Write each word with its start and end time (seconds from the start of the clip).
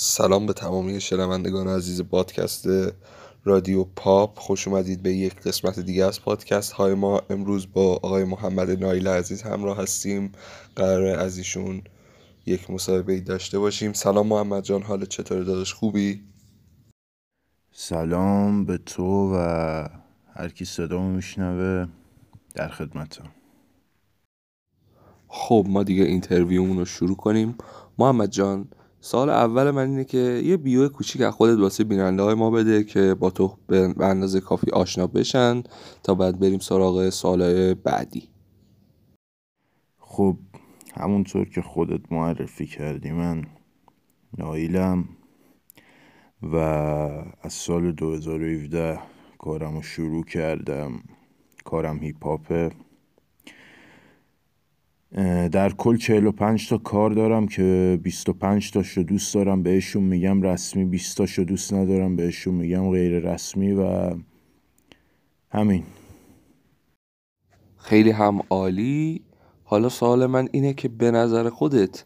سلام 0.00 0.46
به 0.46 0.52
تمامی 0.52 1.00
شنوندگان 1.00 1.68
عزیز 1.68 2.02
پادکست 2.02 2.68
رادیو 3.44 3.84
پاپ. 3.84 4.38
خوش 4.38 4.68
اومدید 4.68 5.02
به 5.02 5.12
یک 5.12 5.34
قسمت 5.34 5.80
دیگه 5.80 6.04
از 6.04 6.22
پادکست 6.22 6.72
های 6.72 6.94
ما. 6.94 7.22
امروز 7.30 7.72
با 7.72 7.92
آقای 7.92 8.24
محمد 8.24 8.70
نایل 8.70 9.08
عزیز 9.08 9.42
همراه 9.42 9.82
هستیم. 9.82 10.32
قرار 10.76 11.18
از 11.18 11.38
ایشون 11.38 11.82
یک 12.46 12.70
مصاحبه 12.70 13.20
داشته 13.20 13.58
باشیم. 13.58 13.92
سلام 13.92 14.26
محمد 14.26 14.62
جان 14.62 14.82
حال 14.82 15.04
چطور؟ 15.04 15.42
داداش 15.42 15.74
خوبی؟ 15.74 16.22
سلام 17.72 18.64
به 18.64 18.78
تو 18.78 19.34
و 19.34 19.38
هر 20.34 20.48
کی 20.48 20.64
صدا 20.64 21.02
میشنوه 21.02 21.88
در 22.54 22.68
خدمتم 22.68 23.30
خب 25.28 25.66
ما 25.68 25.82
دیگه 25.82 26.04
interview 26.04 26.60
مون 26.60 26.78
رو 26.78 26.84
شروع 26.84 27.16
کنیم. 27.16 27.58
محمد 27.98 28.30
جان 28.30 28.68
سوال 29.00 29.30
اول 29.30 29.70
من 29.70 29.90
اینه 29.90 30.04
که 30.04 30.18
یه 30.44 30.56
bio 30.56 30.88
کوچیک 30.88 31.22
از 31.22 31.32
خودت 31.32 31.58
واسه 31.58 31.84
بیننده 31.84 32.22
های 32.22 32.34
ما 32.34 32.50
بده 32.50 32.84
که 32.84 33.14
با 33.14 33.30
تو 33.30 33.56
به 33.66 33.94
اندازه 34.00 34.40
کافی 34.40 34.70
آشنا 34.70 35.06
بشن 35.06 35.62
تا 36.02 36.14
بعد 36.14 36.38
بریم 36.38 36.58
سراغ 36.58 37.08
سوالهای 37.08 37.74
بعدی. 37.74 38.28
خب 39.98 40.36
همونطور 40.94 41.48
که 41.48 41.62
خودت 41.62 42.12
معرفی 42.12 42.66
کردی 42.66 43.10
من 43.10 43.44
نایلم 44.38 45.04
و 46.42 46.56
از 47.42 47.52
سال 47.52 47.92
2017 47.92 48.98
کارم 49.38 49.74
رو 49.74 49.82
شروع 49.82 50.24
کردم. 50.24 51.02
کارم 51.64 51.98
هیپ 51.98 52.24
هاپه 52.24 52.70
در 55.52 55.72
کل 55.72 55.96
45 55.96 56.68
تا 56.68 56.78
کار 56.78 57.10
دارم 57.10 57.48
که 57.48 58.00
25 58.02 58.70
تاشو 58.70 59.02
دوست 59.02 59.34
دارم 59.34 59.62
بهشون 59.62 60.02
میگم 60.02 60.42
رسمی 60.42 60.84
20 60.84 61.16
تاشو 61.16 61.42
دوست 61.42 61.74
ندارم 61.74 62.16
بهشون 62.16 62.54
میگم 62.54 62.90
غیر 62.90 63.18
رسمی 63.18 63.72
و 63.72 64.14
همین. 65.50 65.82
خیلی 67.76 68.10
هم 68.10 68.40
عالی. 68.50 69.22
حالا 69.64 69.88
سوال 69.88 70.26
من 70.26 70.48
اینه 70.52 70.74
که 70.74 70.88
به 70.88 71.10
نظر 71.10 71.48
خودت 71.48 72.04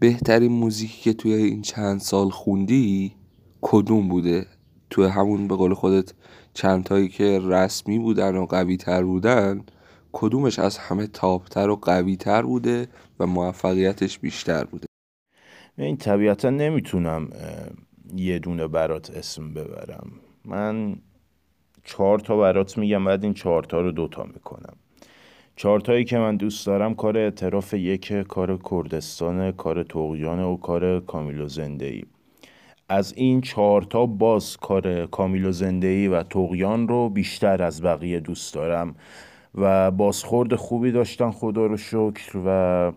بهترین 0.00 0.52
موزیکی 0.52 1.02
که 1.02 1.12
توی 1.12 1.32
این 1.32 1.62
چند 1.62 2.00
سال 2.00 2.30
خوندی 2.30 3.12
کدوم 3.60 4.08
بوده؟ 4.08 4.46
توی 4.90 5.06
همون 5.06 5.48
به 5.48 5.56
قول 5.56 5.74
خودت 5.74 6.12
چند 6.54 6.84
تایی 6.84 7.08
که 7.08 7.40
رسمی 7.44 7.98
بودن 7.98 8.36
و 8.36 8.46
قوی 8.46 8.76
تر 8.76 9.04
بودن 9.04 9.64
کدومش 10.12 10.58
از 10.58 10.78
همه 10.78 11.06
تاپتر 11.06 11.68
و 11.68 11.76
قویتر 11.76 12.42
بوده 12.42 12.88
و 13.20 13.26
موفقیتش 13.26 14.18
بیشتر 14.18 14.64
بوده؟ 14.64 14.86
این 15.78 15.96
طبیعتا 15.96 16.50
نمی‌تونم 16.50 17.30
یه 18.16 18.38
دونه 18.38 18.68
برات 18.68 19.10
اسم 19.10 19.54
ببرم. 19.54 20.10
من 20.44 20.96
چهار 21.84 22.18
تا 22.18 22.36
برات 22.36 22.78
میگم 22.78 23.04
بعد 23.04 23.24
این 23.24 23.34
چهار 23.34 23.62
تا 23.62 23.80
رو 23.80 23.92
دوتا 23.92 24.24
می‌کنم. 24.24 24.76
چهار 25.56 25.80
تایی 25.80 26.04
که 26.04 26.18
من 26.18 26.36
دوست 26.36 26.66
دارم 26.66 26.94
کار 26.94 27.18
اعتراف 27.18 27.74
یک 27.74 28.12
کار 28.12 28.58
کردستان 28.70 29.52
کار 29.52 29.82
توقیان 29.82 30.40
و 30.40 30.56
کار 30.56 31.00
کامیل 31.00 31.40
و 31.40 31.48
زنده 31.48 31.86
ای 31.86 32.02
از 32.88 33.12
این 33.16 33.40
چهارتا 33.40 34.06
باز 34.06 34.56
کار 34.56 35.06
کامیل 35.06 35.44
و 35.44 35.52
زنده 35.52 35.86
ای 35.86 36.08
و 36.08 36.22
توقیان 36.22 36.88
رو 36.88 37.08
بیشتر 37.08 37.62
از 37.62 37.82
بقیه 37.82 38.20
دوست 38.20 38.54
دارم. 38.54 38.94
و 39.54 39.90
بازخورد 39.90 40.54
خوبی 40.54 40.92
داشتن 40.92 41.30
خدا 41.30 41.66
رو 41.66 41.76
شکر 41.76 42.42
و 42.46 42.92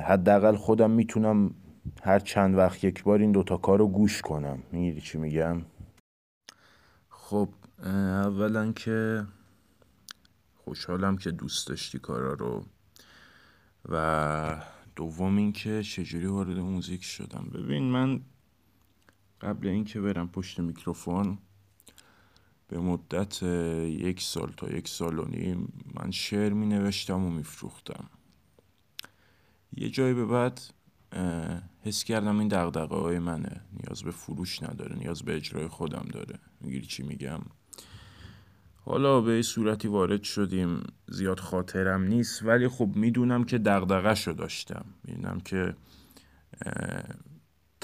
حداقل 0.00 0.56
خودم 0.56 0.90
می‌تونم 0.90 1.54
هر 2.02 2.18
چند 2.18 2.54
وقت 2.54 2.84
یک 2.84 3.02
بار 3.02 3.18
این 3.18 3.32
دوتا 3.32 3.56
کار 3.56 3.78
رو 3.78 3.88
گوش 3.88 4.22
کنم. 4.22 4.58
می‌گیری 4.72 5.00
چی 5.00 5.18
میگم؟ 5.18 5.62
خب 7.08 7.48
اولا 7.82 8.72
که 8.72 9.26
خوشحالم 10.54 11.16
که 11.16 11.30
دوست 11.30 11.68
داشتی 11.68 11.98
کارا 11.98 12.32
رو 12.32 12.64
و 13.88 14.62
دوم 14.96 15.36
اینکه 15.36 15.82
چجوری 15.82 16.26
وارد 16.26 16.58
موزیک 16.58 17.04
شدم. 17.04 17.50
ببین 17.54 17.82
من 17.82 18.20
قبل 19.40 19.68
اینکه 19.68 20.00
برم 20.00 20.28
پشت 20.28 20.60
میکروفون 20.60 21.38
به 22.68 22.78
مدت 22.78 23.42
یک 23.42 24.20
سال 24.20 24.52
تا 24.56 24.68
یک 24.68 24.88
سال 24.88 25.18
و 25.18 25.24
نیم 25.24 25.72
من 25.94 26.10
شعر 26.10 26.52
می 26.52 26.66
نوشتم 26.66 27.24
و 27.24 27.30
می 27.30 27.42
فروختم. 27.42 28.10
یه 29.76 29.90
جایی 29.90 30.14
به 30.14 30.26
بعد 30.26 30.60
حس 31.82 32.04
کردم 32.04 32.38
این 32.38 32.48
دقدقه 32.48 32.96
های 32.96 33.18
منه. 33.18 33.60
نیاز 33.72 34.02
به 34.02 34.10
فروش 34.10 34.62
نداره 34.62 34.96
نیاز 34.96 35.22
به 35.22 35.36
اجرای 35.36 35.68
خودم 35.68 36.06
داره. 36.12 36.38
می‌گیری 36.60 36.86
چی 36.86 37.02
میگم؟ 37.02 37.40
حالا 38.76 39.20
به 39.20 39.42
صورتی 39.42 39.88
وارد 39.88 40.22
شدیم. 40.22 40.82
زیاد 41.08 41.40
خاطرم 41.40 42.02
نیست 42.02 42.42
ولی 42.42 42.68
خب 42.68 42.90
می‌دونم 42.94 43.44
که 43.44 43.58
دقدقه 43.58 44.14
شو 44.14 44.32
داشتم. 44.32 44.84
می‌دونم 45.04 45.40
که 45.40 45.76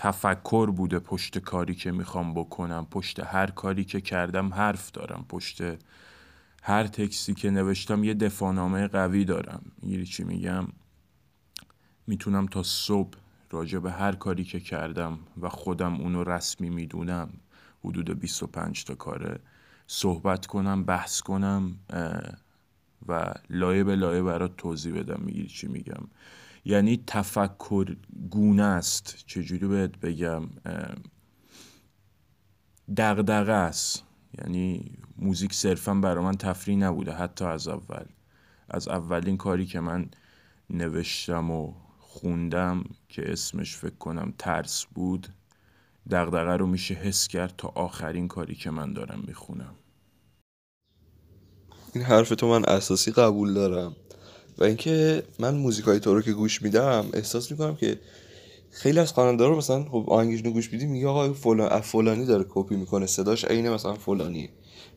تفکر 0.02 0.70
بوده 0.70 0.98
پشت 0.98 1.38
کاری 1.38 1.74
که 1.74 1.92
می‌خوام 1.92 2.34
بکنم 2.34 2.86
پشت 2.90 3.20
هر 3.20 3.46
کاری 3.46 3.84
که 3.84 4.00
کردم 4.00 4.54
حرف 4.54 4.90
دارم 4.90 5.24
پشت 5.28 5.62
هر 6.62 6.86
تکستی 6.86 7.34
که 7.34 7.50
نوشتم 7.50 8.04
یه 8.04 8.14
دفاعنامه 8.14 8.88
قوی 8.88 9.24
دارم. 9.24 9.62
می‌گیری 9.82 10.06
چی 10.06 10.24
میگم؟ 10.24 10.68
می‌تونم 12.06 12.46
تا 12.46 12.62
صبح 12.62 13.18
راجع 13.50 13.78
به 13.78 13.92
هر 13.92 14.12
کاری 14.12 14.44
که 14.44 14.60
کردم 14.60 15.18
و 15.40 15.48
خودم 15.48 15.94
اونو 15.94 16.24
رسمی 16.24 16.70
می‌دونم 16.70 17.30
حدود 17.84 18.20
25 18.20 18.84
تا 18.84 18.94
کاره 18.94 19.40
صحبت 19.86 20.46
کنم 20.46 20.84
بحث 20.84 21.20
کنم 21.20 21.78
و 23.08 23.34
لایه 23.50 23.84
به 23.84 23.96
لایه 23.96 24.22
برات 24.22 24.56
توضیح 24.56 24.94
بدم. 24.94 25.20
می‌گیری 25.20 25.48
چی 25.48 25.66
میگم؟ 25.66 26.08
یعنی 26.64 27.04
تفکر 27.06 27.96
گونه 28.30 28.62
است. 28.62 29.16
چجوری 29.26 29.66
بهت 29.66 29.98
بگم؟ 29.98 30.48
دغدغه 32.96 33.52
است. 33.52 34.04
یعنی 34.38 34.98
موزیک 35.18 35.54
صرفا 35.54 35.94
برای 35.94 36.24
من 36.24 36.36
تفریح 36.36 36.76
نبوده 36.76 37.12
حتی 37.12 37.44
از 37.44 37.68
اول. 37.68 38.04
از 38.68 38.88
اولین 38.88 39.36
کاری 39.36 39.66
که 39.66 39.80
من 39.80 40.10
نوشتم 40.70 41.50
و 41.50 41.74
خوندم 41.98 42.84
که 43.08 43.32
اسمش 43.32 43.76
فکر 43.76 43.94
کنم 43.94 44.34
ترس 44.38 44.84
بود 44.84 45.28
دغدغه 46.10 46.56
رو 46.56 46.66
میشه 46.66 46.94
حس 46.94 47.28
کرد 47.28 47.54
تا 47.58 47.68
آخرین 47.68 48.28
کاری 48.28 48.54
که 48.54 48.70
من 48.70 48.92
دارم 48.92 49.24
می‌خونم. 49.26 49.74
این 51.94 52.04
حرف 52.04 52.28
تو 52.28 52.48
من 52.48 52.64
اساسی 52.64 53.10
قبول 53.10 53.54
دارم. 53.54 53.96
و 54.58 54.64
اینکه 54.64 55.22
من 55.38 55.54
موزیکای 55.54 56.00
تو 56.00 56.14
رو 56.14 56.22
که 56.22 56.32
گوش 56.32 56.62
میدم 56.62 57.06
احساس 57.12 57.50
می‌کنم 57.50 57.76
که 57.76 58.00
خیلی 58.70 58.98
از 58.98 59.12
خواننده 59.12 59.46
رو 59.46 59.56
مثلا 59.56 59.84
خب 59.84 60.04
آهنگش 60.08 60.42
گوش 60.42 60.72
میدی 60.72 60.86
میگه 60.86 61.08
آقا 61.08 61.32
فلان 61.32 61.80
فلانی 61.80 62.26
داره 62.26 62.44
کپی 62.48 62.76
می‌کنه 62.76 63.06
صداش 63.06 63.44
عین 63.44 63.70
مثلا 63.70 63.94
فلانی 63.94 64.50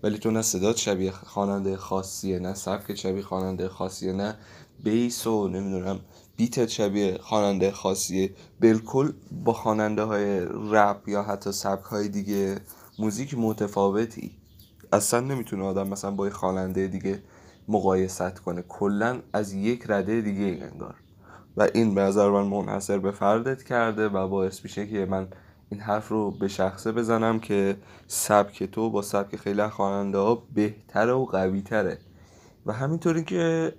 ولی 0.04 0.18
تو 0.18 0.32
نه 0.32 0.42
صدات 0.42 0.78
شبیه 0.78 1.12
خواننده 1.12 1.78
خاصیه 1.78 2.40
نه 2.40 2.54
سبک 2.54 2.96
شبیه 2.96 3.22
خواننده 3.22 3.70
خاصیه 3.70 4.14
نه 4.14 4.38
بیس 4.84 5.28
و 5.28 5.48
نمی‌دونم 5.48 6.00
بیتت 6.38 6.70
شبیه 6.70 7.18
خواننده 7.22 7.72
خاصیه. 7.72 8.34
بالکل 8.62 9.12
با 9.46 9.54
خواننده 9.54 10.04
های 10.04 10.40
رپ 10.72 11.08
یا 11.08 11.24
حتی 11.24 11.52
سبک 11.52 11.84
های 11.84 12.08
دیگه 12.08 12.58
موزیک 13.00 13.34
متفاوتی. 13.38 14.32
اصلا 14.94 15.20
نمی‌تونه 15.20 15.64
آدم 15.64 15.88
مثلا 15.88 16.12
با 16.12 16.30
خواننده 16.30 16.88
دیگه 16.88 17.20
مقایست 17.68 18.40
کنه. 18.40 18.62
کلا 18.62 19.20
از 19.34 19.54
یک 19.54 19.84
رده 19.88 20.22
دیگه 20.22 20.66
انگار. 20.72 20.96
و 21.58 21.68
این 21.74 21.96
به 21.96 22.02
نظر 22.02 22.30
من 22.30 22.44
منحصر 22.44 22.98
به 22.98 23.12
فردت 23.12 23.64
کرده 23.64 24.10
و 24.10 24.28
باعث 24.28 24.64
میشه 24.64 24.88
که 24.88 25.06
من 25.06 25.28
این 25.70 25.82
حرف 25.82 26.10
رو 26.10 26.32
به 26.32 26.48
شخصه 26.48 26.92
بزنم 26.92 27.40
که 27.40 27.78
سبک 28.08 28.64
تو 28.64 28.90
با 28.90 29.02
سبک 29.02 29.36
خیلی 29.36 29.68
خواننده 29.68 30.18
ها 30.18 30.48
بهتره 30.54 31.14
و 31.14 31.26
قوی 31.26 31.62
تره 31.62 31.98
و 32.66 32.74
همینطوری 32.74 33.24
که 33.24 33.74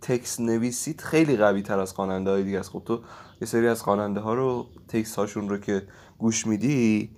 تکس 0.00 0.40
نویسید 0.40 1.00
خیلی 1.00 1.36
قوی 1.36 1.62
تر 1.62 1.78
از 1.78 1.92
خواننده 1.92 2.30
های 2.30 2.42
دیگه 2.42 2.58
است. 2.58 2.70
خب 2.70 2.82
تو 2.84 3.00
یه 3.40 3.46
سری 3.46 3.68
از 3.68 3.82
خواننده 3.82 4.20
ها 4.20 4.34
رو 4.34 4.66
تکس 4.88 5.14
هاشون 5.14 5.48
رو 5.48 5.58
که 5.58 5.82
گوش 6.18 6.46
میدی 6.46 7.10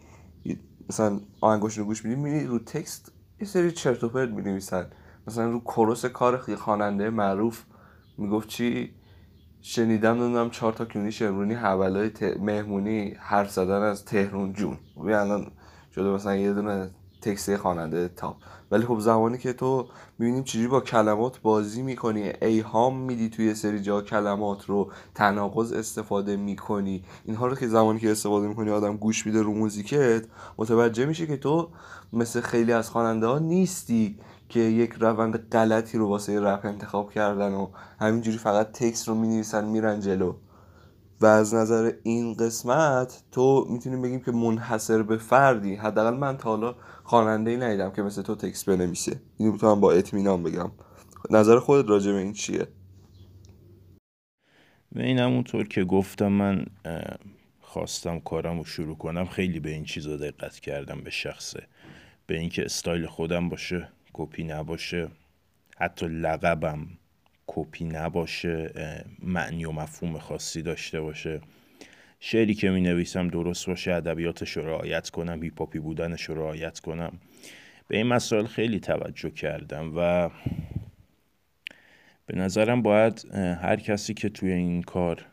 مثلا 0.88 1.20
آهنگاشون 1.40 1.82
رو 1.82 1.86
گوش 1.86 2.04
میدی 2.04 2.20
میدی 2.20 2.44
رو 2.46 2.58
تکست 2.58 3.12
یه 3.40 3.46
سری 3.46 3.72
چرت 3.72 4.04
و 4.04 4.08
پرت 4.08 4.28
می 4.28 4.42
نویسن 4.42 4.86
مثلا 5.26 5.50
رو 5.50 5.60
کروس 5.60 6.06
کار 6.06 6.56
خواننده 6.56 7.10
معروف 7.10 7.62
می‌گفت 8.18 8.48
چی؟ 8.48 8.94
شنیدم 9.60 10.22
نمی‌دونم 10.22 10.50
چهار 10.50 10.72
تا 10.72 10.84
کیونی 10.84 11.12
شمرونی 11.12 11.54
حولای 11.54 12.10
مهمونی 12.40 13.16
حرف 13.18 13.50
زدن 13.50 13.82
از 13.82 14.04
تهرون 14.04 14.52
جون. 14.52 14.78
الان 14.96 15.46
شده 15.94 16.08
مثلا 16.08 16.36
یه 16.36 16.52
دونه 16.52 16.90
تکسته 17.22 17.56
خواننده 17.56 18.08
تاپ. 18.08 18.36
ولی 18.70 18.84
خب 18.84 18.98
زمانی 18.98 19.38
که 19.38 19.52
تو 19.52 19.88
می‌بینیم 20.18 20.42
چجوری 20.42 20.68
با 20.68 20.80
کلمات 20.80 21.40
بازی 21.40 21.82
می‌کنی 21.82 22.32
ایهام 22.42 22.98
میدی 22.98 23.28
توی 23.28 23.54
سری 23.54 23.80
جا 23.80 24.02
کلمات 24.02 24.64
رو 24.64 24.92
تناقض 25.14 25.72
استفاده 25.72 26.36
می‌کنی. 26.36 27.04
اینها 27.24 27.46
رو 27.46 27.56
که 27.56 27.68
زمانی 27.68 28.00
که 28.00 28.10
استفاده 28.10 28.48
می‌کنی 28.48 28.70
آدم 28.70 28.96
گوش 28.96 29.26
میده 29.26 29.42
رو 29.42 29.54
موزیکت 29.54 30.24
متوجه 30.58 31.06
میشه 31.06 31.26
که 31.26 31.36
تو 31.36 31.70
مثل 32.12 32.40
خیلی 32.40 32.72
از 32.72 32.90
خواننده 32.90 33.26
ها 33.26 33.38
نیستی. 33.38 34.18
که 34.52 34.60
یک 34.60 34.92
روند 34.92 35.36
غلطی 35.36 35.98
رو 35.98 36.08
واسه 36.08 36.40
رپ 36.40 36.66
انتخاب 36.66 37.12
کردن 37.12 37.52
و 37.52 37.70
همینجوری 38.00 38.38
فقط 38.38 38.72
تکس 38.72 39.08
رو 39.08 39.14
می‌نویسن 39.14 39.64
میرن 39.64 40.00
جلو. 40.00 40.34
و 41.20 41.26
از 41.26 41.54
نظر 41.54 41.92
این 42.02 42.34
قسمت 42.34 43.22
تو 43.32 43.66
می‌تونیم 43.70 44.02
بگیم 44.02 44.20
که 44.20 44.32
منحصر 44.32 45.02
به 45.02 45.16
فردی. 45.16 45.74
حداقل 45.74 46.16
من 46.16 46.36
تا 46.36 46.50
حالا 46.50 46.74
خواننده 47.04 47.50
ای 47.50 47.56
ندیدم 47.56 47.90
که 47.90 48.02
مثل 48.02 48.22
تو 48.22 48.34
تکس 48.34 48.64
بنویسه. 48.64 49.20
اینو 49.36 49.52
می‌تونم 49.52 49.80
با 49.80 49.92
اطمینان 49.92 50.42
بگم. 50.42 50.70
نظر 51.30 51.58
خودت 51.58 51.88
راجع 51.88 52.12
به 52.12 52.18
این 52.18 52.32
چیه؟ 52.32 52.66
و 54.92 55.00
این 55.00 55.18
همونطور 55.18 55.68
که 55.68 55.84
گفتم 55.84 56.28
من 56.28 56.66
خواستم 57.60 58.20
کارم 58.20 58.58
رو 58.58 58.64
شروع 58.64 58.96
کنم 58.96 59.24
خیلی 59.24 59.60
به 59.60 59.70
این 59.70 59.84
چیزا 59.84 60.16
دقت 60.16 60.58
کردم 60.58 61.00
به 61.00 61.10
شخصه. 61.10 61.62
به 62.26 62.38
اینکه 62.38 62.64
استایل 62.64 63.06
خودم 63.06 63.48
باشه. 63.48 63.88
کپی 64.12 64.44
نباشه 64.44 65.08
حتی 65.76 66.06
لقبم 66.06 66.86
کپی 67.46 67.84
نباشه 67.84 68.72
معنی 69.22 69.64
و 69.64 69.72
مفهوم 69.72 70.18
خاصی 70.18 70.62
داشته 70.62 71.00
باشه. 71.00 71.40
شعری 72.20 72.54
که 72.54 72.70
می 72.70 72.80
نویسم 72.80 73.28
درست 73.28 73.66
باشه 73.66 73.92
ادبیاتش 73.92 74.56
رو 74.56 74.66
رعایت 74.66 75.10
کنم 75.10 75.42
هیپاپی 75.42 75.78
بودنش 75.78 76.22
رو 76.22 76.34
رعایت 76.34 76.80
کنم. 76.80 77.18
به 77.88 77.96
این 77.96 78.06
مسائل 78.06 78.46
خیلی 78.46 78.80
توجه 78.80 79.30
کردم 79.30 79.92
و 79.96 80.30
به 82.26 82.38
نظرم 82.38 82.82
باید 82.82 83.26
هر 83.34 83.76
کسی 83.76 84.14
که 84.14 84.28
توی 84.28 84.52
این 84.52 84.82
کار 84.82 85.26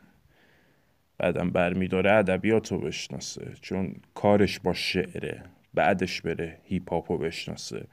بعدم 1.18 1.50
برمیداره 1.50 2.12
ادبیات 2.12 2.72
رو 2.72 2.80
بشناسه. 2.80 3.52
چون 3.62 3.96
کارش 4.14 4.60
با 4.60 4.74
شعره 4.74 5.44
بعدش 5.74 6.22
بره 6.22 6.58
هیپ 6.64 6.94
رو 7.12 7.18
بشناسه. 7.18 7.86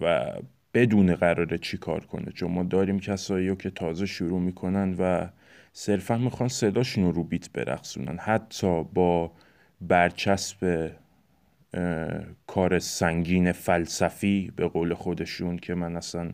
و 0.00 0.32
بدون 0.74 1.14
قراره 1.14 1.58
چی 1.58 1.78
کار 1.78 2.04
کنه. 2.04 2.32
چون 2.32 2.50
ما 2.50 2.62
داریم 2.62 3.00
کسایی 3.00 3.56
که 3.56 3.70
تازه 3.70 4.06
شروع 4.06 4.40
می‌کنن 4.40 4.94
و 4.98 5.28
صرفا 5.72 6.18
می‌خوان 6.18 6.48
صداشون 6.48 7.14
رو 7.14 7.24
بیت 7.24 7.52
برقصونن. 7.52 8.18
حتی 8.18 8.84
با 8.94 9.32
برچسب 9.80 10.90
کار 12.46 12.78
سنگین 12.78 13.52
فلسفی 13.52 14.52
به 14.56 14.68
قول 14.68 14.94
خودشون 14.94 15.56
که 15.56 15.74
من 15.74 15.96
اصلا 15.96 16.32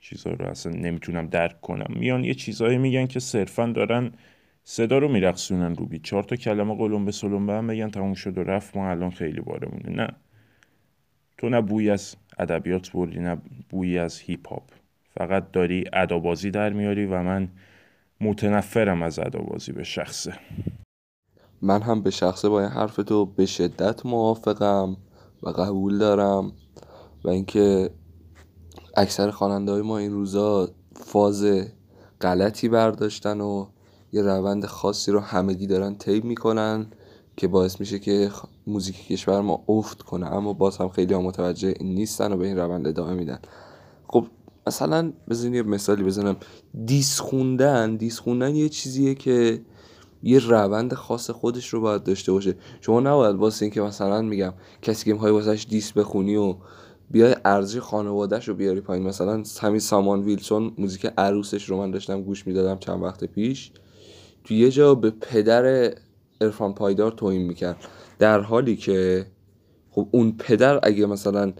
چیزا 0.00 0.30
رو 0.30 0.46
اصلا 0.46 0.72
نمی‌تونم 0.72 1.26
درک 1.26 1.60
کنم. 1.60 1.94
میان 1.96 2.24
یه 2.24 2.34
چیزایی 2.34 2.78
میگن 2.78 3.06
که 3.06 3.20
صرفا 3.20 3.66
دارن 3.66 4.10
صدا 4.64 4.98
رو 4.98 5.08
میرقصونن 5.08 5.74
رو 5.74 5.86
بیت. 5.86 6.02
چهار 6.02 6.22
تا 6.22 6.36
کلمه 6.36 6.76
قلم 6.76 7.04
به 7.04 7.12
سلم 7.12 7.46
به 7.46 7.52
هم 7.52 7.66
بگن 7.66 7.90
تموم 7.90 8.14
شد 8.14 8.38
و 8.38 8.42
رفت 8.44 8.76
ما 8.76 8.90
الان 8.90 9.10
خیلی 9.10 9.40
بارمونه. 9.40 9.90
نه. 9.90 10.08
تو 11.38 11.48
نه 11.48 11.60
بوی 11.60 11.90
از 11.90 12.16
ادبیات 12.38 12.92
بردی 12.92 13.18
نه 13.18 13.42
بویی 13.70 13.98
از 13.98 14.18
هیپ 14.18 14.48
هاپ 14.48 14.70
فقط 15.10 15.50
داری 15.52 15.84
ادابازی 15.92 16.50
در 16.50 16.72
میاری 16.72 17.06
و 17.06 17.22
من 17.22 17.48
متنفرم 18.20 19.02
از 19.02 19.18
ادابازی 19.18 19.72
به 19.72 19.84
شخصه. 19.84 20.34
من 21.62 21.82
هم 21.82 22.02
به 22.02 22.10
شخصه 22.10 22.48
با 22.48 22.60
این 22.60 22.70
حرف 22.70 22.96
تو 22.96 23.26
به 23.26 23.46
شدت 23.46 24.06
موافقم 24.06 24.96
و 25.42 25.50
قبول 25.50 25.98
دارم 25.98 26.52
و 27.24 27.28
اینکه 27.28 27.90
اکثر 28.96 29.30
خواننده 29.30 29.72
های 29.72 29.82
ما 29.82 29.98
این 29.98 30.12
روزا 30.12 30.68
فاز 30.96 31.46
غلطی 32.20 32.68
برداشتن 32.68 33.40
و 33.40 33.66
یه 34.12 34.22
روند 34.22 34.66
خاصی 34.66 35.12
رو 35.12 35.20
همگی 35.20 35.66
دارن 35.66 35.94
طی 35.94 36.20
می‌کنن. 36.20 36.86
که 37.36 37.48
باعث 37.48 37.80
میشه 37.80 37.98
که 37.98 38.30
موزیک 38.66 39.06
کشور 39.06 39.40
ما 39.40 39.64
افت 39.68 40.02
کنه 40.02 40.26
اما 40.26 40.52
باز 40.52 40.76
هم 40.76 40.88
خیلی 40.88 41.14
هم 41.14 41.22
متوجه 41.22 41.74
نیستن 41.80 42.32
و 42.32 42.36
به 42.36 42.46
این 42.46 42.58
روند 42.58 42.86
ادامه 42.86 43.14
میدن. 43.14 43.38
خب 44.08 44.26
مثلا 44.66 45.12
بزنین 45.28 45.54
یه 45.54 45.62
مثالی 45.62 46.02
بزنم. 46.02 46.36
دیس 46.86 47.20
خوندن 47.20 47.96
دیس 47.96 48.18
خوندن 48.18 48.56
یه 48.56 48.68
چیزیه 48.68 49.14
که 49.14 49.60
یه 50.22 50.38
روند 50.38 50.94
خاص 50.94 51.30
خودش 51.30 51.68
رو 51.68 51.80
باید 51.80 52.02
داشته 52.02 52.32
باشه. 52.32 52.54
شما 52.80 53.00
نباید 53.00 53.36
واسه 53.36 53.64
اینکه 53.64 53.80
مثلا 53.80 54.22
میگم 54.22 54.52
کسی 54.82 55.04
که 55.04 55.12
می‌خوای 55.12 55.32
واسهش 55.32 55.66
دیس 55.68 55.92
بخونی 55.92 56.36
و 56.36 56.54
بیای 57.10 57.36
ارزی 57.44 57.80
خانوادهش 57.80 58.48
رو 58.48 58.54
بیاری 58.54 58.80
پایین. 58.80 59.06
مثلا 59.06 59.42
همین 59.60 59.80
سامان 59.80 60.22
ویلسون 60.22 60.72
موزیک 60.78 61.12
عروسش 61.18 61.70
رو 61.70 61.76
من 61.76 61.90
داشتم 61.90 62.22
گوش 62.22 62.46
می‌دادم 62.46 62.78
چند 62.78 63.02
وقت 63.02 63.24
پیش. 63.24 63.72
تو 64.44 64.54
یه 64.54 64.70
جا 64.70 64.94
به 64.94 65.10
پدر 65.10 65.94
ارفان 66.42 66.74
پایدار 66.74 67.12
توهین 67.12 67.42
می‌کرد. 67.42 67.76
در 68.18 68.40
حالی 68.40 68.76
که 68.76 69.26
خب 69.90 70.08
اون 70.10 70.36
پدر 70.38 70.80
اگه 70.82 71.06
مثلا 71.06 71.52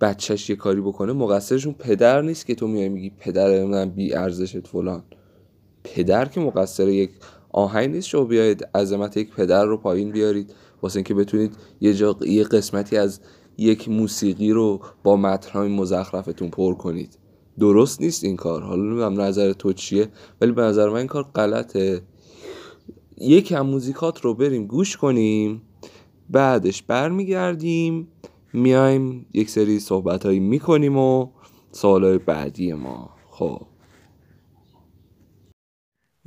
بچهش 0.00 0.50
یه 0.50 0.56
کاری 0.56 0.80
بکنه 0.80 1.12
مقصرشون 1.12 1.72
پدر 1.72 2.22
نیست 2.22 2.46
که 2.46 2.54
تو 2.54 2.66
میای 2.68 2.88
میگی 2.88 3.10
پدر 3.10 3.64
من 3.64 3.90
بی 3.90 4.14
ارزشت 4.14 4.66
فلان. 4.66 5.02
پدر 5.84 6.24
که 6.24 6.40
مقصر 6.40 6.88
یک 6.88 7.10
آهنگ 7.50 7.90
نیست. 7.94 8.08
شما 8.08 8.24
بیاید 8.24 8.68
عظمت 8.74 9.16
یک 9.16 9.30
پدر 9.30 9.64
رو 9.64 9.76
پایین 9.76 10.10
بیارید. 10.10 10.54
واسه 10.82 10.96
اینکه 10.96 11.14
بتونید 11.14 11.56
یه 11.80 11.94
جا 11.94 12.16
یه 12.20 12.44
قسمتی 12.44 12.96
از 12.96 13.20
یک 13.58 13.88
موسیقی 13.88 14.50
رو 14.50 14.80
با 15.02 15.16
متنهای 15.16 15.68
مزخرفتون 15.68 16.50
پر 16.50 16.74
کنید. 16.74 17.18
درست 17.58 18.00
نیست 18.00 18.24
این 18.24 18.36
کار. 18.36 18.62
حالا 18.62 18.82
نمی‌دونم 18.82 19.20
نظر 19.20 19.52
تو 19.52 19.72
چیه 19.72 20.08
ولی 20.40 20.52
به 20.52 20.62
نظر 20.62 20.88
من 20.88 20.96
این 20.96 21.06
کار 21.06 21.22
غلطه. 21.22 22.02
یکم 23.18 23.60
موزیکات 23.60 24.20
رو 24.20 24.34
بریم 24.34 24.66
گوش 24.66 24.96
کنیم 24.96 25.62
بعدش 26.30 26.82
برمیگردیم 26.82 28.08
میایم 28.52 29.26
یک 29.34 29.50
سری 29.50 29.80
صحبت 29.80 30.26
هایی 30.26 30.40
می‌کنیم 30.40 30.96
و 30.96 31.30
سوالای 31.72 32.18
بعدی 32.18 32.72
ما. 32.72 33.10
خب. 33.30 33.66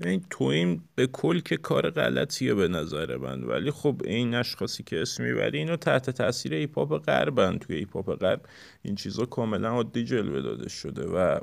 این 0.03 0.25
تو 0.30 0.44
این 0.44 0.81
به 0.95 1.07
کل 1.07 1.39
که 1.39 1.57
کار 1.57 1.89
غلطیه 1.89 2.53
به 2.53 2.68
نظر 2.68 3.18
من 3.18 3.44
ولی 3.44 3.71
خب 3.71 4.01
این 4.06 4.35
اشخاصی 4.35 4.83
که 4.83 5.01
اسم 5.01 5.24
می‌بری 5.24 5.57
اینو 5.57 5.75
تحت 5.75 6.09
تاثیر 6.09 6.53
hip 6.53 6.75
hop 6.75 6.97
غربن. 6.97 7.57
توی 7.57 7.75
hip 7.75 7.95
hop 7.95 8.15
غرب 8.15 8.42
این 8.81 8.95
چیزا 8.95 9.25
کاملا 9.25 9.69
عادی 9.69 10.03
جلوه 10.03 10.42
داده 10.42 10.69
شده 10.69 11.07
و 11.07 11.39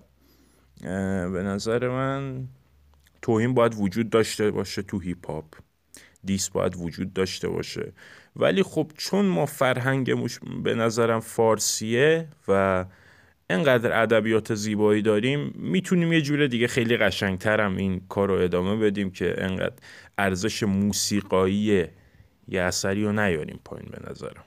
به 1.32 1.42
نظر 1.42 1.88
من 1.88 2.48
توهین 3.26 3.54
باید 3.54 3.74
وجود 3.78 4.10
داشته 4.10 4.50
باشه 4.50 4.82
تو 4.82 4.98
هیپ 4.98 5.30
هاپ 5.30 5.54
دیس 6.24 6.48
باید 6.48 6.76
وجود 6.76 7.12
داشته 7.12 7.48
باشه. 7.48 7.92
ولی 8.36 8.62
خب 8.62 8.92
چون 8.96 9.24
ما 9.24 9.46
فرهنگموش 9.46 10.38
به 10.64 10.74
نظرم 10.74 11.20
فارسیه 11.20 12.28
و 12.48 12.84
انقدر 13.50 14.02
ادبیات 14.02 14.54
زیبایی 14.54 15.02
داریم 15.02 15.52
می‌تونیم 15.54 16.12
یه 16.12 16.20
جور 16.20 16.46
دیگه 16.46 16.66
خیلی 16.66 16.96
قشنگترم 16.96 17.76
این 17.76 18.02
کار 18.08 18.28
رو 18.28 18.34
ادامه 18.34 18.76
بدیم 18.76 19.10
که 19.10 19.34
انقدر 19.38 19.76
ارزش 20.18 20.62
موسیقایی 20.62 21.84
یه 22.48 22.62
اثری 22.62 23.04
رو 23.04 23.12
نیاریم 23.12 23.60
پایین 23.64 23.88
به 23.90 24.10
نظرم. 24.10 24.44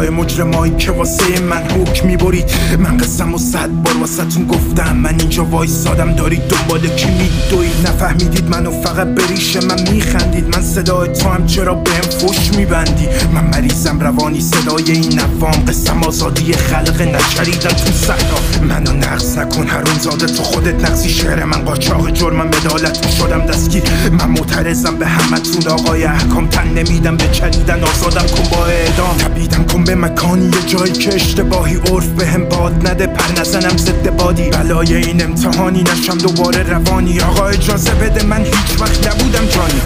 های 0.00 0.10
مجرمایی 0.10 0.76
که 0.76 0.92
واسه 0.92 1.40
من 1.40 1.62
حکم 1.62 2.06
می‌برید. 2.06 2.44
من 2.78 2.96
قسم 2.96 3.34
و 3.34 3.38
صد 3.38 3.68
بار 3.68 3.96
واسهتون 3.96 4.46
گفتم. 4.46 4.96
من 4.96 5.20
اینجا 5.20 5.44
وای 5.44 5.68
سادم 5.68 6.12
دارید 6.12 6.42
دنبال 6.48 6.80
کی 6.80 7.06
میدوید؟ 7.10 7.72
نفهمیدید 7.88 8.48
منو 8.48 8.82
فقط 8.82 9.06
بریش 9.06 9.56
من 9.56 9.90
میخندید. 9.92 10.56
من 10.56 10.62
صدای 10.62 11.08
تو 11.08 11.28
هم 11.28 11.46
چرا 11.46 11.74
بهم 11.74 12.00
فش 12.00 12.56
میبندی 12.56 13.08
من 13.34 13.44
مریضم. 13.44 14.00
روانی 14.00 14.40
صدای 14.40 14.90
این 14.90 15.18
نفام 15.18 15.64
قسم 15.68 16.02
آزادی 16.02 16.52
خلق 16.52 17.02
نچریدم 17.02 17.70
تو 17.70 17.92
صحرا. 17.92 18.66
منو 18.68 18.92
نقص 18.92 19.38
نکن. 19.38 19.66
هر 19.68 19.80
هرون 19.80 19.98
زاده 19.98 20.26
تو 20.26 20.42
خودت 20.42 20.84
نقصی 20.84 21.08
شعر 21.08 21.44
من 21.44 21.58
قاچاق 21.64 22.10
جرمم 22.10 22.50
بدالت 22.50 23.10
شدم 23.10 23.46
دستگیر. 23.46 23.82
من 24.12 24.30
معترضم 24.30 24.96
به 24.96 25.06
همتون. 25.06 25.72
آقای 25.72 26.04
احکام 26.04 26.48
تن 26.48 26.68
نمیدم. 26.68 27.16
به 27.16 27.28
چریدن 27.32 27.84
آزادم. 27.84 28.26
کن 28.26 28.56
با 28.56 28.66
اعدام. 28.66 29.16
تبیدم 29.18 29.64
کن 29.64 29.84
به 29.90 29.96
مکانی 29.96 30.44
یه 30.44 30.66
جایی 30.66 30.92
که 30.92 31.14
اشتباهی 31.14 31.76
عرف 31.76 32.08
به 32.08 32.26
هم 32.26 32.44
باد 32.44 32.88
نده 32.88 33.06
پر 33.06 33.40
نزنم 33.40 33.76
ضد 33.76 34.16
بادی. 34.16 34.50
بلای 34.50 34.94
این 34.94 35.22
امتحانی 35.22 35.82
نشم 35.82 36.18
دوباره 36.18 36.62
روانی. 36.62 37.20
آقا 37.20 37.46
اجازه 37.46 37.94
بده 37.94 38.26
من 38.26 38.44
هیچ 38.44 38.80
وقت 38.80 39.06
نبودم 39.06 39.46
جانی. 39.46 39.80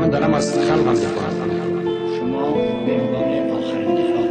من 0.00 0.10
دارم 0.10 0.34
از 0.34 0.52
خلقم 0.52 0.94
دفاع 0.94 1.30
شما 2.18 2.52
به 2.86 2.92
عنوان 2.92 3.50
آخرین 3.50 3.94
دفاع. 3.94 4.26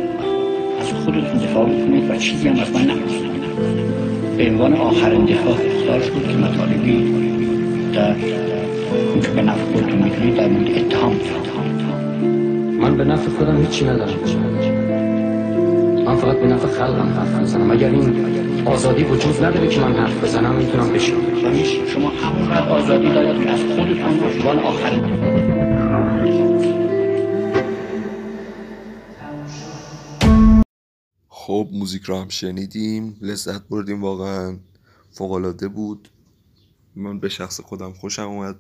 از 0.82 0.88
خودتون 1.05 1.38
دفاع 1.38 1.70
و 2.10 2.17
چیزی 2.17 2.48
هم 2.48 2.60
از 2.60 2.72
من 2.72 2.82
نمی‌کنید 2.82 4.38
به 4.38 4.50
عنوان 4.50 4.74
آخرین 4.74 5.25
دفاع 5.25 5.53
اختار 5.53 6.01
شد 6.01 6.27
که 6.27 6.38
مطالبی 6.38 7.25
به 9.36 9.42
نفع 9.42 9.63
خودتون 9.74 10.04
می‌کنید 10.04 10.36
در 10.36 10.48
مورد 10.48 10.70
اتهام 10.70 11.15
من 12.80 12.98
به 12.98 13.04
نفع 13.04 13.30
خودم 13.30 13.62
هیچی 13.62 13.86
ندارم. 13.86 14.20
من 16.06 16.15
فقط 16.15 16.38
به 16.38 16.48
نفع 16.48 16.68
خلقم 16.68 17.10
حرف 17.10 17.39
می‌زنم. 17.39 17.72
اگر 17.72 17.89
این 17.89 18.68
آزادی 18.68 19.04
وجود 19.04 19.44
نداره 19.44 19.68
که 19.68 19.80
من 19.80 19.94
حرف 19.94 20.24
بزنم 20.24 20.56
می‌تونم 20.56 20.94
بشم 20.94 21.15
شما 21.88 22.10
همونقدر 22.10 22.70
آزادی 22.70 23.08
دارید 23.08 23.44
که 23.44 23.50
از 23.50 23.60
خودتون 23.60 24.20
به 24.20 24.25
عنوان 24.25 24.60
آخرین. 24.60 25.04
خب 31.30 31.68
موزیک 31.74 32.04
رو 32.04 32.15
هم 32.15 32.30
شنیدیم. 32.30 33.18
لذت 33.22 33.68
بردیم 33.70 34.01
واقعا. 34.01 34.58
فوقالعاده 35.12 35.68
بود. 35.68 36.10
من 36.96 37.20
به 37.20 37.30
شخص 37.30 37.62
خودم 37.62 37.94
خوشم 37.94 38.27
اومد. 38.27 38.56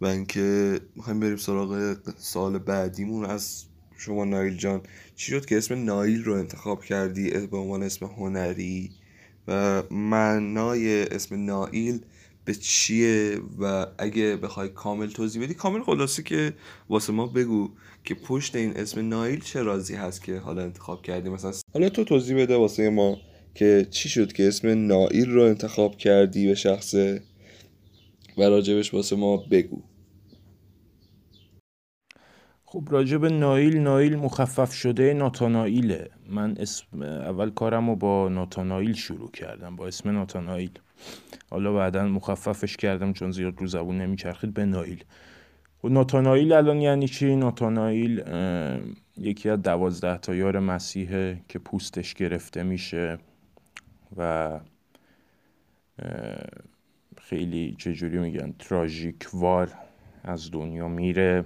و 0.00 0.06
اینکه 0.06 0.80
می‌خوایم 0.96 1.20
بریم 1.20 1.36
سراغ 1.36 1.96
سال 2.18 2.58
بعدیمون 2.58 3.24
از 3.24 3.64
شما 3.98 4.24
نایل 4.24 4.56
جان. 4.56 4.80
چی 5.16 5.30
شد 5.30 5.46
که 5.46 5.56
اسم 5.58 5.84
نایل 5.84 6.24
رو 6.24 6.34
انتخاب 6.34 6.84
کردی؟ 6.84 7.30
به 7.30 7.56
عنوان 7.56 7.82
اسم 7.82 8.06
هنری. 8.06 8.90
و 9.48 9.82
معنای 9.90 11.02
اسم 11.02 11.44
نایل 11.44 12.00
به 12.44 12.54
چیه؟ 12.54 13.40
و 13.58 13.86
اگه 13.98 14.36
بخوای 14.36 14.68
کامل 14.68 15.06
توضیح 15.06 15.42
بدی 15.42 15.54
کامل 15.54 15.82
خلاصه 15.82 16.22
که 16.22 16.54
واسه 16.88 17.12
ما 17.12 17.26
بگو 17.26 17.70
که 18.04 18.14
پشت 18.14 18.56
این 18.56 18.76
اسم 18.76 19.08
نایل 19.08 19.40
چه 19.40 19.62
رازی 19.62 19.94
هست 19.94 20.24
که 20.24 20.38
حالا 20.38 20.62
انتخاب 20.62 21.02
کردی؟ 21.02 21.28
مثلا 21.28 21.52
حالا 21.74 21.88
تو 21.88 22.04
توضیح 22.04 22.36
بده 22.36 22.56
واسه 22.56 22.90
ما 22.90 23.18
که 23.54 23.86
چی 23.90 24.08
شد 24.08 24.32
که 24.32 24.48
اسم 24.48 24.86
نایل 24.86 25.30
رو 25.30 25.42
انتخاب 25.42 25.96
کردی 25.96 26.46
به 26.46 26.54
شخصه 26.54 27.22
و 28.38 28.42
راجبش 28.42 28.94
واسه 28.94 29.16
ما 29.16 29.36
بگو. 29.36 29.82
خب 32.70 32.84
راجب 32.90 33.24
نایل 33.24 33.78
نایل 33.78 34.16
مخفف 34.16 34.72
شده 34.72 35.14
ناتانائیله. 35.14 36.10
من 36.30 36.56
اسم 36.58 37.02
اول 37.02 37.50
کارم 37.50 37.90
رو 37.90 37.96
با 37.96 38.28
ناتانائیل 38.28 38.94
شروع 38.94 39.30
کردم 39.30 39.76
با 39.76 39.86
اسم 39.86 40.10
ناتانائیل. 40.10 40.70
حالا 41.50 41.72
بعدا 41.72 42.06
مخففش 42.06 42.76
کردم 42.76 43.12
چون 43.12 43.30
زیاد 43.30 43.54
رو 43.58 43.66
زبون 43.66 43.98
نمیچرخید 43.98 44.54
به 44.54 44.64
نایل. 44.64 45.04
خب 45.82 45.88
ناتانائیل 45.88 46.52
الان 46.52 46.80
یعنی 46.80 47.08
چی؟ 47.08 47.36
ناتانائیل 47.36 48.24
یکی 49.16 49.48
از 49.50 49.62
دوازده 49.62 50.18
تا 50.18 50.34
یار 50.34 50.58
مسیحه 50.58 51.40
که 51.48 51.58
پوستش 51.58 52.14
گرفته 52.14 52.62
میشه 52.62 53.18
و 54.16 54.60
خیلی 57.16 57.74
چجوری 57.78 58.18
میگن 58.18 58.54
تراژیک 58.58 59.28
وار 59.32 59.72
از 60.24 60.50
دنیا 60.50 60.88
میره. 60.88 61.44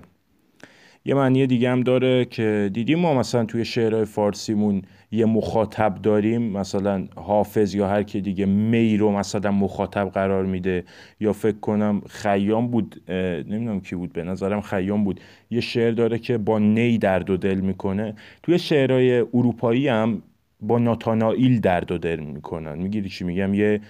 یه 1.05 1.15
معنی 1.15 1.47
دیگه 1.47 1.71
هم 1.71 1.81
داره 1.81 2.25
که 2.25 2.71
دیدیم 2.75 2.99
ما 2.99 3.15
مثلا 3.15 3.45
توی 3.45 3.65
شعرهای 3.65 4.05
فارسیمون 4.05 4.83
یه 5.13 5.25
مخاطب 5.27 5.95
داریم؟ 6.03 6.43
مثلا 6.43 7.07
حافظ 7.17 7.75
یا 7.75 7.89
هر 7.89 8.03
که 8.03 8.21
دیگه 8.21 8.47
می 8.47 8.97
رو 8.97 9.13
مثلا 9.13 9.51
مخاطب 9.51 10.09
قرار 10.09 10.47
میده. 10.47 10.85
یا 11.21 11.33
فکر 11.33 11.59
کنم 11.59 12.03
خیام 12.09 12.69
بود 12.69 13.03
نمی‌دونم 13.49 13.81
کی 13.81 13.97
بود 13.97 14.13
به 14.13 14.23
نظرم 14.23 14.61
خیام 14.61 15.05
بود. 15.05 15.21
یه 15.51 15.61
شعر 15.61 15.91
داره 15.91 16.19
که 16.19 16.39
با 16.39 16.59
نی 16.59 16.99
درد 16.99 17.31
و 17.31 17.37
دل 17.37 17.61
می‌کنه. 17.61 18.15
توی 18.43 18.59
شعرهای 18.59 19.19
اروپایی 19.19 19.89
هم 19.89 20.23
با 20.61 20.79
ناتانائیل 20.79 21.61
درد 21.61 21.93
و 21.93 21.99
دل 21.99 22.21
می‌کنن. 22.21 22.79
می‌گیری 22.79 23.09
چی 23.09 23.25
میگم؟ 23.25 23.55
یه 23.55 23.81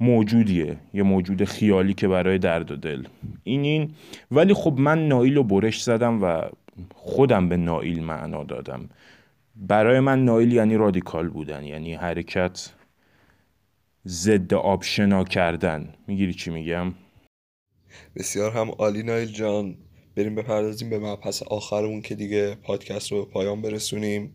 موجودیه 0.00 0.76
یه 0.94 1.02
موجود 1.02 1.44
خیالی 1.44 1.94
که 1.94 2.08
برای 2.08 2.38
درد 2.38 2.70
و 2.70 2.76
دل. 2.76 3.06
این 3.44 3.64
این. 3.64 3.94
ولی 4.30 4.54
خب 4.54 4.74
من 4.78 5.08
نایل 5.08 5.34
رو 5.34 5.44
برش 5.44 5.82
زدم 5.82 6.22
و 6.22 6.42
خودم 6.94 7.48
به 7.48 7.56
نایل 7.56 8.02
معنا 8.02 8.44
دادم. 8.44 8.88
برای 9.56 10.00
من 10.00 10.24
نایل 10.24 10.52
یعنی 10.52 10.76
رادیکال 10.76 11.28
بودن 11.28 11.64
یعنی 11.64 11.94
حرکت 11.94 12.72
ضد 14.06 14.54
آبشنا 14.54 15.24
کردن. 15.24 15.94
می‌گیری 16.06 16.34
چی 16.34 16.50
میگم؟ 16.50 16.92
بسیار 18.16 18.50
هم 18.50 18.70
عالی 18.70 19.02
نایل 19.02 19.28
جان. 19.28 19.76
بریم 20.16 20.34
بپردازیم 20.34 20.90
به 20.90 20.98
مبحث 20.98 21.42
آخرمون 21.42 22.02
که 22.02 22.14
دیگه 22.14 22.54
پادکست 22.62 23.12
رو 23.12 23.24
به 23.24 23.30
پایان 23.30 23.62
برسونیم. 23.62 24.32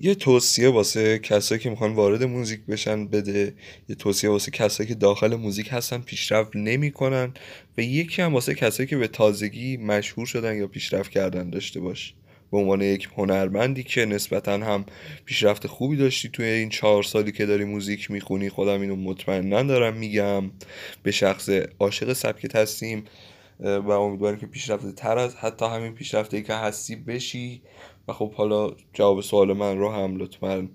یه 0.00 0.14
توصیه 0.14 0.68
واسه 0.68 1.18
کسایی 1.18 1.60
که 1.60 1.70
می‌خوان 1.70 1.92
وارد 1.92 2.24
موزیک 2.24 2.60
بشن 2.68 3.06
بده. 3.06 3.54
یه 3.88 3.96
توصیه 3.96 4.30
واسه 4.30 4.50
کسایی 4.50 4.88
که 4.88 4.94
داخل 4.94 5.34
موزیک 5.34 5.68
هستن 5.70 5.98
پیشرفت 5.98 6.56
نمی‌کنن 6.56 7.34
و 7.78 7.80
یکی 7.80 8.22
هم 8.22 8.34
واسه 8.34 8.54
کسایی 8.54 8.86
که 8.86 8.96
به 8.96 9.08
تازگی 9.08 9.76
مشهور 9.76 10.26
شدن 10.26 10.56
یا 10.56 10.66
پیشرفت 10.66 11.10
کردن 11.10 11.50
داشته 11.50 11.80
باش. 11.80 12.14
به 12.52 12.58
عنوان 12.58 12.82
یک 12.82 13.08
هنرمندی 13.16 13.82
که 13.82 14.04
نسبتا 14.04 14.52
هم 14.52 14.86
پیشرفت 15.24 15.66
خوبی 15.66 15.96
داشتی 15.96 16.28
توی 16.28 16.46
این 16.46 16.68
چهار 16.68 17.02
سالی 17.02 17.32
که 17.32 17.46
داری 17.46 17.64
موزیک 17.64 18.10
می‌خونی 18.10 18.48
خودم 18.48 18.80
اینو 18.80 18.96
مطمئنا 18.96 19.62
دارم 19.62 19.96
میگم. 19.96 20.50
به 21.02 21.10
شخص 21.10 21.50
عاشق 21.78 22.12
سبکت 22.12 22.56
هستیم 22.56 23.04
و 23.60 23.90
امیدوارم 23.90 24.38
که 24.38 24.46
پیشرفته 24.46 24.92
تر 24.92 25.18
از 25.18 25.36
حتی 25.36 25.64
همین 25.64 25.94
پیشرفته 25.94 26.42
که 26.42 26.54
هستی 26.54 26.96
بشی. 26.96 27.62
و 28.08 28.12
خب 28.12 28.32
حالا 28.32 28.70
جواب 28.92 29.20
سوال 29.20 29.52
من 29.52 29.78
رو 29.78 29.90
هم 29.90 30.16
لطفا 30.16 30.68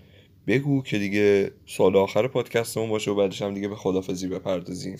بگو 0.47 0.81
که 0.81 0.97
دیگه 0.97 1.51
سال 1.65 1.95
آخر 1.95 2.27
پادکستمون 2.27 2.89
باشه 2.89 3.11
و 3.11 3.15
بعدش 3.15 3.41
هم 3.41 3.53
دیگه 3.53 3.67
به 3.67 3.75
خدافزی 3.75 4.27
بپردازیم. 4.27 4.97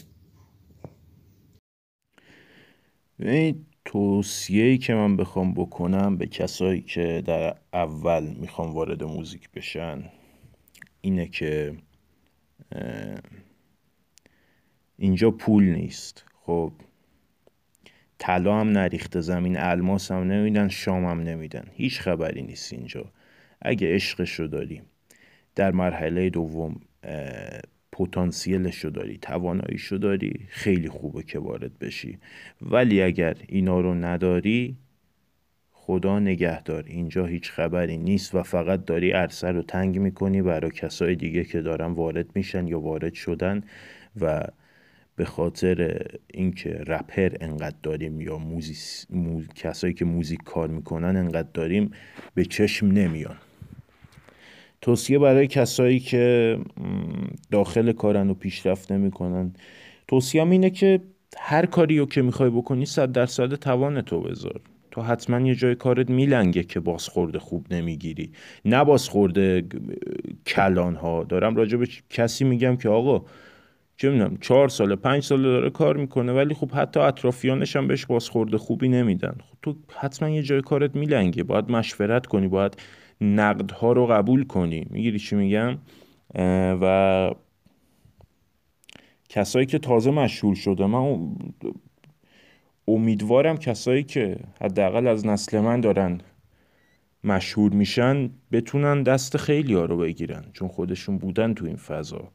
توصیه 3.85 4.77
که 4.77 4.93
من 4.93 5.17
بخوام 5.17 5.53
بکنم 5.53 6.17
به 6.17 6.27
کسایی 6.27 6.81
که 6.81 7.23
در 7.25 7.57
اول 7.73 8.35
می‌خوام 8.39 8.73
وارد 8.73 9.03
موزیک 9.03 9.49
بشن 9.49 10.03
اینه 11.01 11.27
که 11.27 11.77
اینجا 14.97 15.31
پول 15.31 15.63
نیست. 15.63 16.25
خب 16.45 16.71
طلا 18.23 18.59
هم 18.59 18.69
نریخته 18.69 19.21
زمین 19.21 19.57
الماس 19.57 20.11
هم 20.11 20.23
نمیدن 20.23 20.67
شام 20.67 21.05
هم 21.05 21.21
نمیدن. 21.21 21.63
هیچ 21.73 21.99
خبری 21.99 22.41
نیست 22.41 22.73
اینجا. 22.73 23.05
اگه 23.61 23.95
عشقش 23.95 24.33
رو 24.39 24.47
داری 24.47 24.81
در 25.55 25.71
مرحله 25.71 26.29
دوم 26.29 26.75
پتانسیلش 27.91 28.85
رو 28.85 28.89
داری 28.89 29.17
تواناییش 29.17 29.83
رو 29.83 29.97
داری 29.97 30.45
خیلی 30.49 30.89
خوبه 30.89 31.23
که 31.23 31.39
وارد 31.39 31.79
بشی. 31.79 32.17
ولی 32.61 33.01
اگر 33.01 33.37
اینا 33.47 33.79
رو 33.81 33.93
نداری 33.93 34.77
خدا 35.71 36.19
نگهدار. 36.19 36.83
اینجا 36.87 37.25
هیچ 37.25 37.51
خبری 37.51 37.97
نیست 37.97 38.35
و 38.35 38.43
فقط 38.43 38.85
داری 38.85 39.11
عرصه 39.11 39.47
رو 39.47 39.61
تنگ 39.61 39.99
می‌کنی 39.99 40.41
برای 40.41 40.71
کسای 40.71 41.15
دیگه 41.15 41.43
که 41.43 41.61
دارن 41.61 41.91
وارد 41.91 42.35
میشن 42.35 42.67
یا 42.67 42.79
وارد 42.79 43.13
شدن 43.13 43.63
و 44.21 44.43
به 45.21 45.25
خاطر 45.25 46.05
اینکه 46.33 46.69
رپر 46.69 47.29
انقدر 47.41 47.75
داریم 47.83 48.21
یا 48.21 48.37
موزیس، 48.37 49.05
مو... 49.09 49.41
کسایی 49.55 49.93
که 49.93 50.05
موزیک 50.05 50.39
کار 50.45 50.67
می‌کنن 50.67 51.15
انقدر 51.15 51.47
داریم 51.53 51.91
به 52.35 52.45
چشم 52.45 52.87
نمیان. 52.87 53.35
توصیه 54.81 55.19
برای 55.19 55.47
کسایی 55.47 55.99
که 55.99 56.57
داخل 57.51 57.91
کارن 57.91 58.29
و 58.29 58.33
پیشرفت 58.33 58.91
نمی‌کنن 58.91 59.53
توصیه 60.07 60.43
اینه 60.43 60.69
که 60.69 61.01
هر 61.37 61.65
کاری 61.65 61.99
رو 61.99 62.05
که 62.05 62.21
می‌خوای 62.21 62.49
بکنی 62.49 62.85
صد 62.85 63.11
درصد 63.11 63.55
توان 63.55 64.01
تو 64.01 64.21
بذار. 64.21 64.61
تو 64.91 65.01
حتما 65.01 65.47
یه 65.47 65.55
جای 65.55 65.75
کارت 65.75 66.09
میلنگه 66.09 66.63
که 66.63 66.79
بازخورده 66.79 67.39
خوب 67.39 67.73
نمی‌گیری. 67.73 68.31
نه 68.65 68.83
بازخورده 68.83 69.63
کلان 70.47 70.95
ها 70.95 71.23
دارم 71.23 71.55
راجع 71.55 71.77
به 71.77 71.87
کسی 72.09 72.43
میگم 72.43 72.75
که 72.75 72.89
آقا 72.89 73.25
چه 74.01 74.09
می‌دونم 74.09 74.37
چهار 74.37 74.69
ساله 74.69 74.95
پنج 74.95 75.23
ساله 75.23 75.43
داره 75.43 75.69
کار 75.69 75.97
می‌کنه 75.97 76.33
ولی 76.33 76.53
خب 76.53 76.71
حتی 76.71 76.99
اطرافیانش 76.99 77.75
هم 77.75 77.87
بهش 77.87 78.05
بازخورده 78.05 78.57
خوبی 78.57 78.89
نمیدن. 78.89 79.35
خب 79.39 79.57
تو 79.61 79.75
حتما 79.95 80.29
یه 80.29 80.43
جای 80.43 80.61
کارت 80.61 80.95
میلنگه. 80.95 81.43
باید 81.43 81.71
مشورت 81.71 82.25
کنی 82.25 82.47
باید 82.47 82.77
نقدها 83.21 83.91
رو 83.91 84.07
قبول 84.07 84.43
کنی. 84.43 84.87
می‌گیری 84.89 85.19
چی 85.19 85.35
میگم؟ 85.35 85.77
و 86.81 87.31
کسایی 89.29 89.65
که 89.65 89.79
تازه 89.79 90.11
مشهور 90.11 90.55
شده 90.55 90.85
من 90.85 91.35
امیدوارم 92.87 93.57
کسایی 93.57 94.03
که 94.03 94.37
حداقل 94.61 95.07
از 95.07 95.25
نسل 95.25 95.59
من 95.59 95.81
دارن 95.81 96.21
مشهور 97.23 97.73
میشن 97.73 98.29
بتونن 98.51 99.03
دست 99.03 99.37
خیلی 99.37 99.73
ها 99.73 99.85
رو 99.85 99.97
بگیرن. 99.97 100.45
چون 100.53 100.67
خودشون 100.67 101.17
بودن 101.17 101.53
تو 101.53 101.65
این 101.65 101.75
فضا. 101.75 102.31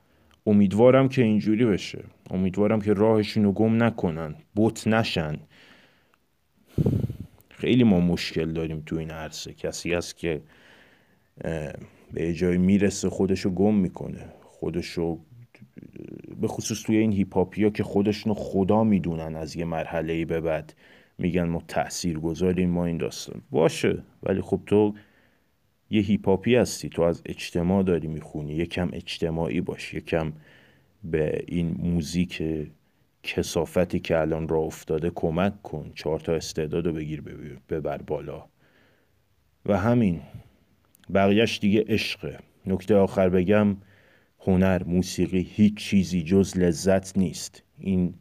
امیدوارم 0.47 1.09
که 1.09 1.23
اینجوری 1.23 1.65
بشه. 1.65 2.05
امیدوارم 2.31 2.81
که 2.81 2.93
راهشون 2.93 3.45
رو 3.45 3.53
گم 3.53 3.83
نکنن. 3.83 4.35
بوت 4.55 4.87
نشن. 4.87 5.37
خیلی 7.49 7.85
ما 7.85 8.01
مشکل 8.01 8.53
داریم 8.53 8.83
تو 8.87 8.97
این 8.97 9.11
عرصه. 9.11 9.53
کسی 9.53 9.95
هست 9.95 10.17
که 10.17 10.41
به 12.13 12.35
جای 12.35 12.59
می‌رسه 12.59 13.11
خودشو 13.11 13.51
گم 13.51 13.75
می‌کنه. 13.75 14.25
خودشو 14.43 15.19
به 16.41 16.49
خصوص 16.49 16.83
توی 16.83 16.97
این 16.97 17.13
هیپاپیا 17.13 17.71
که 17.71 17.83
خودشونو 17.83 18.35
خدا 18.35 18.85
می‌دونن 18.85 19.37
از 19.37 19.57
یه 19.57 19.65
مرحله 19.65 20.25
به 20.25 20.41
بعد. 20.41 20.75
میگن 21.19 21.45
ما 21.45 21.63
تأثیر 21.69 22.19
گذاریم 22.19 22.71
ما 22.71 22.87
این 22.87 22.97
داستان. 22.97 23.43
باشه. 23.51 24.03
ولی 24.23 24.41
خب 24.41 24.61
تو 24.67 24.95
یه 25.91 26.03
هیپاپی 26.03 26.55
هستی. 26.57 26.89
تو 26.89 27.03
از 27.03 27.23
اجتماع 27.27 27.83
داری 27.83 28.09
می‌خونی. 28.09 28.53
یکم 28.53 28.91
اجتماعی 28.93 29.61
باش. 29.61 29.95
یکم 29.95 30.33
به 31.05 31.45
این 31.47 31.77
موزیک 31.79 32.43
کسافتی 33.23 34.01
که 34.01 34.19
الان 34.19 34.49
را 34.49 34.59
افتاده 34.59 35.11
کمک 35.15 35.63
کن. 35.63 35.93
چهار 35.95 36.21
تا 36.21 36.33
استعداد 36.35 36.87
رو 36.87 36.93
بگیر 36.93 37.23
ببر 37.69 38.03
بالا. 38.03 38.45
و 39.67 39.79
همین. 39.79 40.21
بقیهش 41.15 41.59
دیگه 41.59 41.85
عشقه 41.89 42.39
نکته 42.67 42.95
آخر 42.95 43.29
بگم. 43.29 43.77
هنر 44.41 44.83
موسیقی 44.85 45.41
هیچ 45.51 45.75
چیزی 45.75 46.23
جز 46.23 46.57
لذت 46.57 47.19
نیست. 47.19 47.63
این 47.79 48.15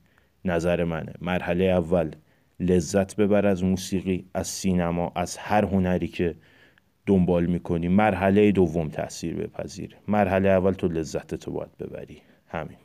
نظر 0.45 0.84
منه. 0.84 1.13
مرحله 1.22 1.63
اول. 1.63 2.12
لذت 2.60 3.15
ببر 3.15 3.45
از 3.45 3.63
موسیقی 3.63 4.25
از 4.34 4.48
سینما 4.48 5.12
از 5.15 5.38
هر 5.38 5.65
هنری 5.65 6.07
که 6.07 6.36
دنبال 7.05 7.45
می‌کنی 7.45 7.88
مرحله 7.88 8.51
دوم 8.51 8.89
تاثیر 8.89 9.35
بپذیر. 9.35 9.97
مرحله 10.07 10.50
اول 10.50 10.71
تو 10.71 10.88
لذت 10.88 11.35
تو 11.35 11.51
باید 11.51 11.77
ببری. 11.77 12.21
همین. 12.47 12.77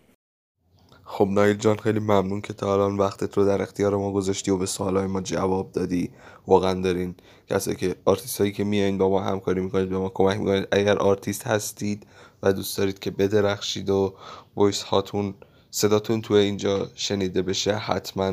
خب 1.04 1.28
نایل 1.30 1.56
جان 1.56 1.76
خیلی 1.76 1.98
ممنون 1.98 2.40
که 2.40 2.52
تا 2.52 2.72
الان 2.72 2.96
وقتت 2.96 3.38
رو 3.38 3.44
در 3.44 3.62
اختیار 3.62 3.96
ما 3.96 4.12
گذاشتی 4.12 4.50
و 4.50 4.56
به 4.56 4.66
سوالای 4.66 5.06
ما 5.06 5.20
جواب 5.20 5.72
دادی. 5.72 6.10
واقعا 6.46 6.80
دارین 6.80 7.14
کسی 7.48 7.74
که 7.74 7.96
آرتیست 8.04 8.40
هایی 8.40 8.52
که 8.52 8.64
میایین 8.64 8.98
با 8.98 9.08
ما 9.08 9.20
همکاری 9.20 9.60
می‌کنید 9.60 9.88
به 9.88 9.98
ما 9.98 10.08
کمک 10.08 10.38
می‌کنید. 10.38 10.68
اگر 10.72 10.98
آرتیست 10.98 11.46
هستید 11.46 12.06
و 12.42 12.52
دوست 12.52 12.78
دارید 12.78 12.98
که 12.98 13.10
بدرخشید 13.10 13.90
و 13.90 14.14
voice 14.56 14.82
هاتون 14.82 15.34
صداتون 15.70 16.20
تو 16.20 16.34
اینجا 16.34 16.88
شنیده 16.94 17.42
بشه 17.42 17.74
حتما 17.74 18.32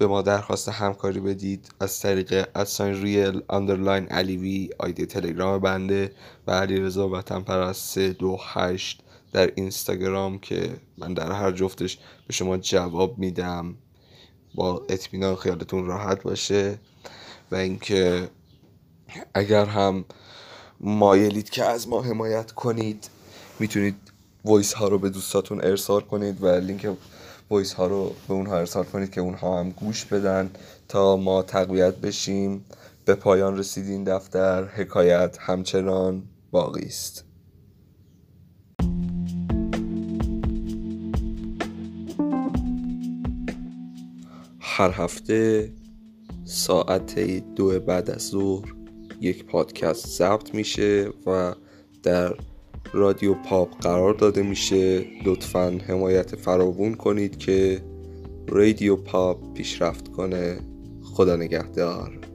به 0.00 0.06
ما 0.06 0.22
درخواست 0.22 0.68
همکاری 0.68 1.20
بدید 1.20 1.72
از 1.80 2.00
طریق 2.00 2.48
at 2.54 2.70
sign 2.70 3.02
real 3.02 3.42
underline 3.50 4.06
علیوی 4.06 4.70
ID 4.78 5.06
تلگرام 5.06 5.58
بنده 5.58 6.12
و 6.46 6.50
علی 6.52 6.80
رضا 6.80 7.08
وطن 7.08 7.40
پرست 7.40 7.88
328 7.94 9.00
در 9.32 9.52
اینستاگرام 9.54 10.38
که 10.38 10.76
من 10.98 11.14
در 11.14 11.32
هر 11.32 11.52
جفتش 11.52 11.98
به 12.26 12.32
شما 12.32 12.56
جواب 12.56 13.18
میدم. 13.18 13.74
با 14.54 14.82
اطمینان 14.88 15.36
خیالتون 15.36 15.86
راحت 15.86 16.22
باشه 16.22 16.78
و 17.50 17.56
اینکه 17.56 18.28
اگر 19.34 19.64
هم 19.64 20.04
مایلید 20.80 21.50
که 21.50 21.64
از 21.64 21.88
ما 21.88 22.02
حمایت 22.02 22.52
کنید 22.52 23.10
می‌تونید 23.58 23.96
voice 24.44 24.72
ها 24.72 24.88
رو 24.88 24.98
به 24.98 25.10
دوستاتون 25.10 25.60
ارسال 25.64 26.00
کنید 26.00 26.42
و 26.42 26.46
لینک 26.46 26.88
voice 27.50 27.72
ها 27.72 27.86
رو 27.86 28.14
به 28.28 28.34
اونها 28.34 28.58
ارسال 28.58 28.84
کنید 28.84 29.10
که 29.10 29.20
اونها 29.20 29.60
هم 29.60 29.70
گوش 29.70 30.04
بدن 30.04 30.50
تا 30.88 31.16
ما 31.16 31.42
تقویت 31.42 31.94
بشیم. 31.96 32.64
به 33.04 33.14
پایان 33.14 33.58
رسید 33.58 33.89
این 33.89 34.04
دفتر. 34.04 34.64
حکایت 34.64 35.36
همچنان 35.40 36.22
باقی 36.50 36.86
است. 36.86 37.24
هر 44.60 44.90
هفته 44.90 45.72
ساعت 46.44 47.18
دو 47.54 47.80
بعد 47.80 48.10
از 48.10 48.22
ظهر 48.22 48.74
یک 49.20 49.44
پادکست 49.44 50.06
ضبط 50.06 50.54
میشه 50.54 51.08
و 51.26 51.54
در 52.02 52.34
رادیو 52.92 53.34
پاپ 53.34 53.82
قرار 53.82 54.14
داده 54.14 54.42
میشه. 54.42 55.04
لطفا 55.24 55.78
حمایت 55.88 56.36
فراوون 56.36 56.94
کنید 56.94 57.36
که 57.38 57.82
رادیو 58.48 58.96
پاپ 58.96 59.54
پیشرفت 59.54 60.08
کنه. 60.08 60.58
خدا 61.02 61.36
نگهدار. 61.36 62.29